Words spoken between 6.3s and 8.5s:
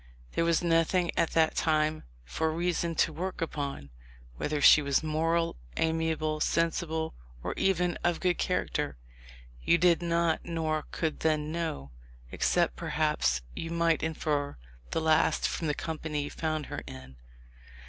sensible, or even of good